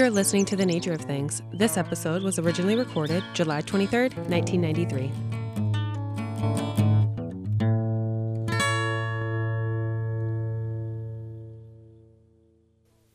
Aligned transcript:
You're 0.00 0.08
listening 0.08 0.46
to 0.46 0.56
The 0.56 0.64
Nature 0.64 0.94
of 0.94 1.02
Things. 1.02 1.42
This 1.52 1.76
episode 1.76 2.22
was 2.22 2.38
originally 2.38 2.74
recorded 2.74 3.22
July 3.34 3.60
23rd, 3.60 4.16
1993. 4.30 5.12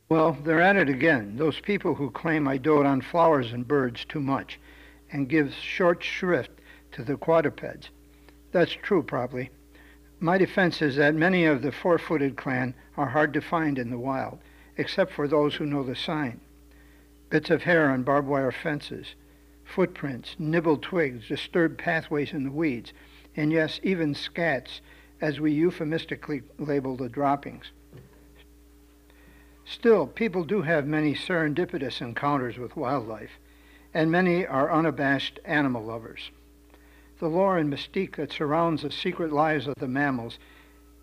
Well, 0.09 0.37
they're 0.43 0.61
at 0.61 0.75
it 0.75 0.87
again, 0.87 1.37
those 1.37 1.59
people 1.59 1.95
who 1.95 2.11
claim 2.11 2.47
I 2.47 2.59
dote 2.59 2.85
on 2.85 3.01
flowers 3.01 3.51
and 3.51 3.67
birds 3.67 4.05
too 4.05 4.21
much 4.21 4.59
and 5.11 5.27
give 5.27 5.55
short 5.55 6.03
shrift 6.03 6.51
to 6.91 7.03
the 7.03 7.17
quadrupeds. 7.17 7.89
That's 8.51 8.73
true, 8.73 9.01
probably. 9.01 9.49
My 10.19 10.37
defense 10.37 10.83
is 10.83 10.97
that 10.97 11.15
many 11.15 11.45
of 11.45 11.63
the 11.63 11.71
four 11.71 11.97
footed 11.97 12.37
clan 12.37 12.75
are 12.95 13.09
hard 13.09 13.33
to 13.33 13.41
find 13.41 13.79
in 13.79 13.89
the 13.89 13.97
wild, 13.97 14.37
except 14.77 15.11
for 15.13 15.27
those 15.27 15.55
who 15.55 15.65
know 15.65 15.81
the 15.81 15.95
sign. 15.95 16.41
Bits 17.29 17.49
of 17.49 17.63
hair 17.63 17.89
on 17.89 18.03
barbed 18.03 18.27
wire 18.27 18.51
fences, 18.51 19.15
footprints, 19.63 20.35
nibbled 20.37 20.83
twigs, 20.83 21.27
disturbed 21.27 21.77
pathways 21.77 22.33
in 22.33 22.43
the 22.43 22.51
weeds, 22.51 22.93
and 23.35 23.51
yes, 23.51 23.79
even 23.83 24.13
scats, 24.13 24.79
as 25.21 25.39
we 25.39 25.51
euphemistically 25.51 26.43
label 26.57 26.95
the 26.95 27.09
droppings. 27.09 27.71
Still, 29.65 30.05
people 30.05 30.43
do 30.43 30.61
have 30.61 30.85
many 30.85 31.15
serendipitous 31.15 31.99
encounters 31.99 32.57
with 32.57 32.75
wildlife, 32.75 33.39
and 33.93 34.11
many 34.11 34.45
are 34.45 34.71
unabashed 34.71 35.39
animal 35.43 35.83
lovers. 35.83 36.29
The 37.19 37.29
lore 37.29 37.57
and 37.57 37.73
mystique 37.73 38.17
that 38.17 38.31
surrounds 38.31 38.83
the 38.83 38.91
secret 38.91 39.31
lives 39.31 39.67
of 39.67 39.75
the 39.75 39.87
mammals 39.87 40.37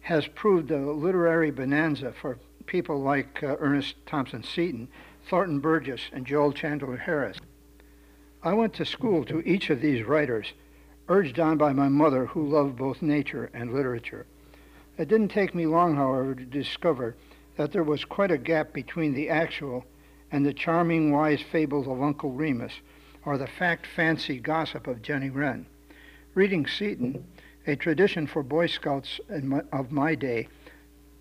has 0.02 0.28
proved 0.28 0.70
a 0.70 0.78
literary 0.78 1.50
bonanza 1.50 2.12
for 2.12 2.38
people 2.66 3.00
like 3.00 3.42
uh, 3.42 3.56
Ernest 3.58 3.96
Thompson 4.06 4.44
Seton, 4.44 4.88
Thornton 5.24 5.60
Burgess, 5.60 6.10
and 6.12 6.26
Joel 6.26 6.52
Chandler 6.52 6.96
Harris. 6.96 7.38
I 8.42 8.54
went 8.54 8.74
to 8.74 8.84
school 8.84 9.24
to 9.24 9.40
each 9.48 9.70
of 9.70 9.80
these 9.80 10.04
writers, 10.04 10.52
urged 11.08 11.38
on 11.38 11.58
by 11.58 11.72
my 11.72 11.88
mother, 11.88 12.26
who 12.26 12.46
loved 12.46 12.76
both 12.76 13.02
nature 13.02 13.50
and 13.54 13.72
literature. 13.72 14.26
It 14.98 15.08
didn't 15.08 15.28
take 15.28 15.54
me 15.54 15.66
long, 15.66 15.96
however, 15.96 16.34
to 16.34 16.44
discover 16.44 17.16
that 17.56 17.72
there 17.72 17.84
was 17.84 18.04
quite 18.04 18.30
a 18.30 18.38
gap 18.38 18.72
between 18.72 19.14
the 19.14 19.28
actual 19.28 19.84
and 20.30 20.44
the 20.44 20.52
charming, 20.52 21.12
wise 21.12 21.42
fables 21.42 21.86
of 21.86 22.02
Uncle 22.02 22.32
Remus, 22.32 22.72
or 23.24 23.38
the 23.38 23.46
fact 23.46 23.86
fancy 23.86 24.38
gossip 24.38 24.86
of 24.86 25.02
Jenny 25.02 25.30
Wren. 25.30 25.66
Reading 26.34 26.66
Seton, 26.66 27.24
a 27.66 27.76
tradition 27.76 28.26
for 28.26 28.42
Boy 28.42 28.66
Scouts 28.66 29.20
of 29.72 29.92
my 29.92 30.14
day, 30.14 30.48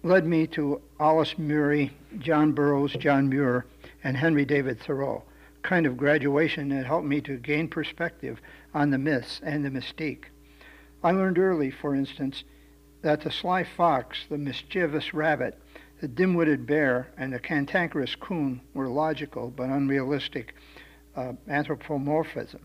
led 0.04 0.26
me 0.26 0.48
to 0.48 0.82
Olaus 1.00 1.38
Murie, 1.38 1.92
John 2.18 2.54
Burroughs, 2.54 2.94
John 2.94 3.30
Muir, 3.30 3.66
and 4.04 4.18
Henry 4.18 4.46
David 4.46 4.80
Thoreau, 4.80 5.24
kind 5.62 5.86
of 5.86 5.98
graduation 5.98 6.70
that 6.70 6.86
helped 6.86 7.06
me 7.06 7.22
to 7.22 7.38
gain 7.38 7.68
perspective 7.68 8.42
on 8.74 8.90
the 8.90 8.98
myths 8.98 9.40
and 9.44 9.64
the 9.64 9.70
mystique. 9.70 10.26
I 11.04 11.12
learned 11.12 11.38
early, 11.38 11.70
for 11.70 11.96
instance, 11.96 12.44
that 13.02 13.22
the 13.22 13.32
sly 13.32 13.64
fox, 13.64 14.26
the 14.30 14.38
mischievous 14.38 15.14
rabbit, 15.14 15.60
the 16.00 16.08
dim-witted 16.08 16.66
bear 16.66 17.08
and 17.18 17.32
the 17.32 17.40
cantankerous 17.40 18.16
coon 18.16 18.62
were 18.74 18.88
logical 18.88 19.50
but 19.50 19.70
unrealistic 19.70 20.56
uh, 21.16 21.34
anthropomorphism, 21.48 22.62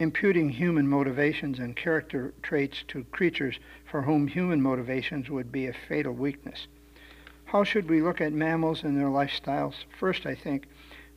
imputing 0.00 0.48
human 0.48 0.88
motivations 0.88 1.58
and 1.58 1.76
character 1.76 2.32
traits 2.42 2.82
to 2.88 3.04
creatures 3.04 3.60
for 3.84 4.00
whom 4.00 4.26
human 4.26 4.60
motivations 4.60 5.28
would 5.28 5.52
be 5.52 5.66
a 5.66 5.74
fatal 5.88 6.14
weakness. 6.14 6.66
How 7.44 7.64
should 7.64 7.88
we 7.88 8.00
look 8.00 8.18
at 8.18 8.32
mammals 8.32 8.82
and 8.82 8.96
their 8.96 9.08
lifestyles? 9.08 9.74
First, 9.98 10.24
I 10.24 10.34
think 10.34 10.66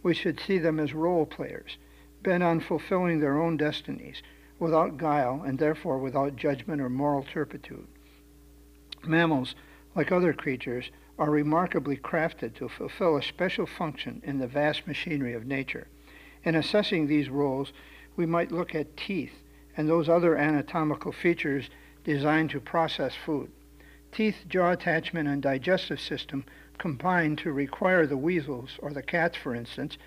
we 0.03 0.13
should 0.13 0.37
see 0.37 0.57
them 0.57 0.81
as 0.81 0.93
role 0.93 1.25
players, 1.25 1.77
bent 2.23 2.43
on 2.43 2.59
fulfilling 2.59 3.21
their 3.21 3.41
own 3.41 3.55
destinies, 3.55 4.21
without 4.59 4.97
guile 4.97 5.41
and 5.45 5.57
therefore 5.57 5.97
without 5.97 6.35
judgment 6.35 6.81
or 6.81 6.89
moral 6.89 7.23
turpitude. 7.23 7.87
Mammals, 9.05 9.55
like 9.95 10.11
other 10.11 10.33
creatures, 10.33 10.91
are 11.17 11.31
remarkably 11.31 11.95
crafted 11.95 12.53
to 12.55 12.67
fulfill 12.67 13.15
a 13.15 13.23
special 13.23 13.65
function 13.65 14.21
in 14.25 14.39
the 14.39 14.47
vast 14.47 14.85
machinery 14.87 15.33
of 15.33 15.45
nature. 15.45 15.87
In 16.43 16.55
assessing 16.55 17.07
these 17.07 17.29
roles, 17.29 17.71
we 18.15 18.25
might 18.25 18.51
look 18.51 18.75
at 18.75 18.97
teeth 18.97 19.33
and 19.75 19.89
those 19.89 20.09
other 20.09 20.35
anatomical 20.35 21.11
features 21.11 21.69
designed 22.03 22.49
to 22.51 22.59
process 22.59 23.13
food. 23.15 23.51
Teeth, 24.11 24.45
jaw 24.47 24.71
attachment, 24.71 25.27
and 25.27 25.41
digestive 25.41 25.99
system 25.99 26.45
combine 26.77 27.35
to 27.35 27.51
require 27.51 28.05
the 28.05 28.17
weasels, 28.17 28.71
or 28.79 28.91
the 28.91 29.01
cats 29.01 29.37
for 29.37 29.55
instance, 29.55 29.97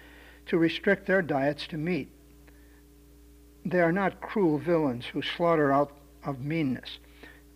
to 0.47 0.59
restrict 0.59 1.07
their 1.07 1.23
diets 1.23 1.67
to 1.67 1.77
meat. 1.77 2.09
They 3.65 3.81
are 3.81 3.93
not 3.93 4.21
cruel 4.21 4.59
villains 4.59 5.07
who 5.07 5.23
slaughter 5.23 5.73
out 5.73 5.97
of 6.25 6.41
meanness. 6.41 6.99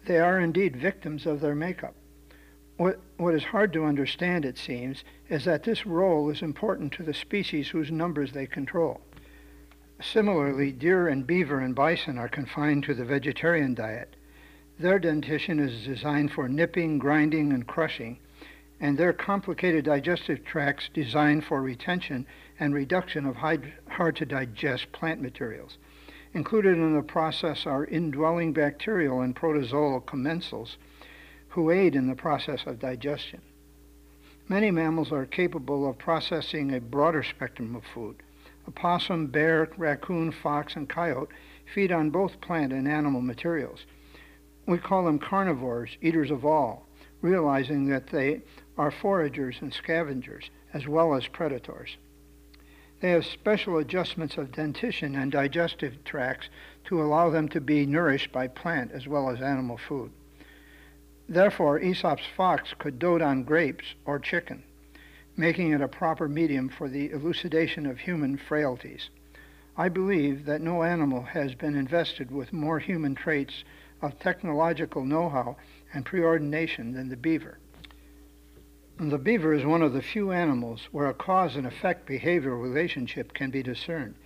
They 0.06 0.18
are 0.18 0.40
indeed 0.40 0.76
victims 0.76 1.26
of 1.26 1.40
their 1.40 1.54
makeup. 1.54 1.94
What, 2.78 2.98
what 3.18 3.34
is 3.34 3.44
hard 3.44 3.72
to 3.74 3.84
understand, 3.84 4.44
it 4.44 4.58
seems, 4.58 5.04
is 5.28 5.44
that 5.44 5.62
this 5.62 5.86
role 5.86 6.30
is 6.30 6.42
important 6.42 6.92
to 6.94 7.02
the 7.02 7.14
species 7.14 7.68
whose 7.68 7.90
numbers 7.92 8.32
they 8.32 8.46
control. 8.46 9.02
Similarly, 10.02 10.72
deer 10.72 11.08
and 11.08 11.26
beaver 11.26 11.60
and 11.60 11.74
bison 11.74 12.16
are 12.16 12.28
confined 12.28 12.84
to 12.84 12.94
the 12.94 13.04
vegetarian 13.04 13.74
diet. 13.74 14.16
Their 14.78 14.98
dentition 14.98 15.58
is 15.58 15.84
designed 15.84 16.32
for 16.32 16.48
nipping, 16.48 16.98
grinding, 16.98 17.52
and 17.52 17.66
crushing, 17.66 18.18
and 18.80 18.96
their 18.96 19.12
complicated 19.12 19.84
digestive 19.84 20.42
tracts 20.42 20.88
designed 20.94 21.44
for 21.44 21.60
retention 21.60 22.26
and 22.58 22.74
reduction 22.74 23.26
of 23.26 23.36
hard 23.36 24.16
to 24.16 24.24
digest 24.24 24.90
plant 24.92 25.20
materials. 25.20 25.76
Included 26.32 26.78
in 26.78 26.94
the 26.94 27.02
process 27.02 27.66
are 27.66 27.84
indwelling 27.84 28.54
bacterial 28.54 29.20
and 29.20 29.36
protozoal 29.36 30.02
commensals 30.02 30.76
who 31.48 31.70
aid 31.70 31.94
in 31.94 32.06
the 32.06 32.14
process 32.14 32.64
of 32.64 32.78
digestion. 32.78 33.42
Many 34.48 34.70
mammals 34.70 35.12
are 35.12 35.26
capable 35.26 35.88
of 35.88 35.98
processing 35.98 36.72
a 36.72 36.80
broader 36.80 37.22
spectrum 37.22 37.76
of 37.76 37.84
food. 37.84 38.22
Opossum, 38.70 39.26
bear, 39.26 39.68
raccoon, 39.76 40.30
fox, 40.30 40.76
and 40.76 40.88
coyote 40.88 41.30
feed 41.74 41.90
on 41.90 42.10
both 42.10 42.40
plant 42.40 42.72
and 42.72 42.86
animal 42.86 43.20
materials. 43.20 43.84
We 44.64 44.78
call 44.78 45.04
them 45.04 45.18
carnivores, 45.18 45.96
eaters 46.00 46.30
of 46.30 46.44
all, 46.44 46.86
realizing 47.20 47.88
that 47.88 48.06
they 48.06 48.42
are 48.78 48.92
foragers 48.92 49.60
and 49.60 49.74
scavengers, 49.74 50.50
as 50.72 50.86
well 50.86 51.14
as 51.14 51.26
predators. 51.26 51.96
They 53.00 53.10
have 53.10 53.26
special 53.26 53.76
adjustments 53.78 54.38
of 54.38 54.52
dentition 54.52 55.16
and 55.16 55.32
digestive 55.32 56.04
tracts 56.04 56.48
to 56.84 57.02
allow 57.02 57.28
them 57.28 57.48
to 57.48 57.60
be 57.60 57.86
nourished 57.86 58.30
by 58.30 58.46
plant 58.46 58.92
as 58.92 59.08
well 59.08 59.30
as 59.30 59.42
animal 59.42 59.78
food. 59.78 60.12
Therefore, 61.28 61.80
Aesop's 61.80 62.26
fox 62.36 62.72
could 62.78 63.00
dote 63.00 63.20
on 63.20 63.42
grapes 63.42 63.94
or 64.04 64.20
chicken, 64.20 64.62
making 65.40 65.72
it 65.72 65.80
a 65.80 65.88
proper 65.88 66.28
medium 66.28 66.68
for 66.68 66.86
the 66.90 67.10
elucidation 67.12 67.86
of 67.86 67.98
human 67.98 68.36
frailties. 68.36 69.08
I 69.74 69.88
believe 69.88 70.44
that 70.44 70.60
no 70.60 70.82
animal 70.82 71.22
has 71.22 71.54
been 71.54 71.74
invested 71.74 72.30
with 72.30 72.52
more 72.52 72.78
human 72.78 73.14
traits 73.14 73.64
of 74.02 74.18
technological 74.18 75.02
know-how 75.02 75.56
and 75.94 76.04
preordination 76.04 76.92
than 76.92 77.08
the 77.08 77.16
beaver. 77.16 77.58
The 78.98 79.16
beaver 79.16 79.54
is 79.54 79.64
one 79.64 79.80
of 79.80 79.94
the 79.94 80.02
few 80.02 80.30
animals 80.30 80.90
where 80.92 81.06
a 81.06 81.14
cause 81.14 81.56
and 81.56 81.66
effect 81.66 82.06
behavioral 82.06 82.62
relationship 82.62 83.32
can 83.32 83.48
be 83.50 83.62
discerned. 83.62 84.16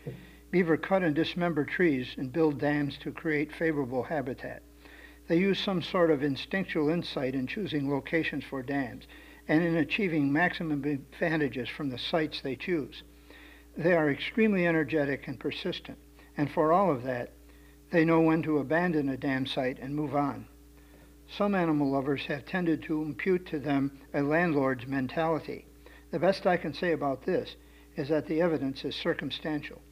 Beaver 0.51 0.77
cut 0.77 1.05
and 1.05 1.15
dismember 1.15 1.65
trees 1.65 2.17
and 2.19 2.33
build 2.33 2.59
dams 2.59 2.99
to 2.99 3.13
create 3.13 3.53
favorable 3.53 4.03
habitat. 4.03 4.63
They 5.29 5.39
use 5.39 5.61
some 5.61 5.81
sort 5.81 6.11
of 6.11 6.25
instinctual 6.25 6.89
insight 6.89 7.37
in 7.37 7.47
choosing 7.47 7.89
locations 7.89 8.43
for 8.43 8.65
dams 8.65 9.07
and 9.49 9.63
in 9.63 9.77
achieving 9.77 10.33
maximum 10.33 10.85
advantages 10.85 11.69
from 11.69 11.91
the 11.91 11.99
sites 11.99 12.41
they 12.41 12.57
choose. 12.57 13.03
They 13.77 13.95
are 13.95 14.11
extremely 14.11 14.67
energetic 14.67 15.27
and 15.27 15.39
persistent, 15.39 15.99
and 16.37 16.51
for 16.51 16.73
all 16.73 16.91
of 16.91 17.03
that, 17.03 17.33
they 17.91 18.05
know 18.05 18.21
when 18.21 18.43
to 18.43 18.59
abandon 18.59 19.09
a 19.09 19.17
dam 19.17 19.47
site 19.47 19.79
and 19.79 19.95
move 19.95 20.15
on. 20.15 20.47
Some 21.29 21.55
animal 21.55 21.91
lovers 21.91 22.27
have 22.27 22.45
tended 22.45 22.83
to 22.83 23.03
impute 23.03 23.47
to 23.47 23.59
them 23.59 23.99
a 24.13 24.23
landlord's 24.23 24.87
mentality. 24.87 25.67
The 26.11 26.19
best 26.19 26.47
I 26.47 26.57
can 26.57 26.73
say 26.73 26.93
about 26.93 27.25
this 27.25 27.57
is 27.97 28.09
that 28.09 28.27
the 28.27 28.41
evidence 28.41 28.85
is 28.85 28.95
circumstantial. 28.95 29.83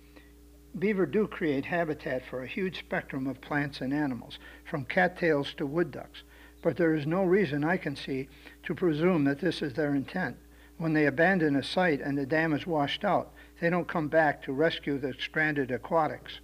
Beaver 0.78 1.06
do 1.06 1.26
create 1.26 1.64
habitat 1.66 2.25
for 2.25 2.43
a 2.43 2.46
huge 2.46 2.78
spectrum 2.78 3.26
of 3.26 3.40
plants 3.40 3.81
and 3.81 3.93
animals, 3.93 4.38
from 4.64 4.84
cattails 4.84 5.52
to 5.55 5.66
wood 5.66 5.90
ducks, 5.90 6.22
but 6.62 6.76
there 6.76 6.94
is 6.94 7.06
no 7.06 7.25
reason 7.25 7.64
I 7.64 7.76
can 7.76 7.97
see 7.97 8.29
to 8.62 8.75
presume 8.75 9.25
that 9.25 9.41
this 9.41 9.61
is 9.61 9.75
their 9.75 9.94
intent. 9.94 10.37
When 10.79 10.94
they 10.94 11.06
abandon 11.06 11.56
a 11.56 11.62
site 11.62 12.00
and 12.00 12.17
the 12.17 12.25
dam 12.25 12.53
is 12.53 12.67
washed 12.67 13.05
out, 13.05 13.32
they 13.61 13.69
don't 13.69 13.88
come 13.88 14.09
back 14.09 14.43
to 14.43 14.53
rescue 14.53 14.99
the 14.99 15.12
stranded 15.19 15.70
aquatics. 15.70 16.41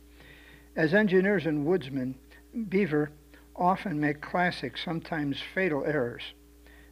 As 0.77 0.93
engineers 0.93 1.47
and 1.47 1.65
woodsmen, 1.65 2.17
beaver 2.69 3.11
often 3.57 3.99
make 3.99 4.21
classic, 4.21 4.77
sometimes 4.77 5.41
fatal 5.41 5.85
errors. 5.85 6.35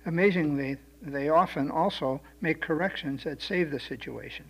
Amazingly, 0.05 0.77
they 1.03 1.29
often 1.29 1.71
also 1.71 2.21
make 2.41 2.61
corrections 2.61 3.25
that 3.25 3.43
save 3.43 3.71
the 3.71 3.79
situation. 3.79 4.47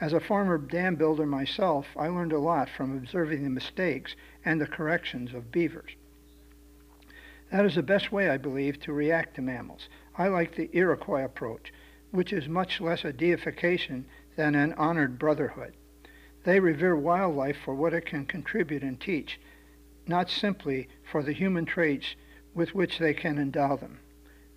As 0.00 0.12
a 0.12 0.20
former 0.20 0.58
dam 0.58 0.96
builder 0.96 1.24
myself, 1.24 1.86
I 1.96 2.08
learned 2.08 2.32
a 2.32 2.38
lot 2.38 2.68
from 2.68 2.96
observing 2.96 3.44
the 3.44 3.50
mistakes 3.50 4.14
and 4.44 4.60
the 4.60 4.66
corrections 4.66 5.32
of 5.32 5.50
beavers. 5.50 5.96
That 7.50 7.64
is 7.64 7.76
the 7.76 7.82
best 7.82 8.10
way, 8.10 8.28
I 8.28 8.38
believe, 8.38 8.80
to 8.80 8.92
react 8.92 9.36
to 9.36 9.42
mammals. 9.42 9.88
I 10.18 10.28
like 10.28 10.54
the 10.54 10.70
Iroquois 10.72 11.24
approach, 11.24 11.72
which 12.10 12.32
is 12.32 12.48
much 12.48 12.80
less 12.80 13.04
a 13.04 13.12
deification 13.12 14.06
than 14.36 14.54
an 14.54 14.72
honored 14.74 15.18
brotherhood. 15.18 15.74
They 16.44 16.60
revere 16.60 16.96
wildlife 16.96 17.56
for 17.58 17.74
what 17.74 17.94
it 17.94 18.06
can 18.06 18.26
contribute 18.26 18.82
and 18.82 19.00
teach, 19.00 19.40
not 20.06 20.30
simply 20.30 20.88
for 21.02 21.22
the 21.22 21.32
human 21.32 21.64
traits 21.64 22.16
with 22.54 22.74
which 22.74 22.98
they 22.98 23.14
can 23.14 23.38
endow 23.38 23.76
them. 23.76 24.00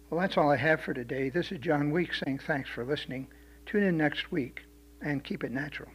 Well, 0.10 0.22
that's 0.22 0.38
all 0.38 0.50
I 0.50 0.58
have 0.58 0.82
for 0.82 0.94
today. 0.94 1.30
This 1.30 1.52
is 1.52 1.60
John 1.60 1.92
Weeks 1.92 2.22
saying 2.26 2.40
thanks 2.40 2.70
for 2.70 2.84
listening. 2.84 3.28
Tune 3.66 3.84
in 3.84 3.98
next 3.98 4.32
week 4.32 4.64
and 5.02 5.24
keep 5.24 5.44
it 5.44 5.52
natural. 5.52 5.90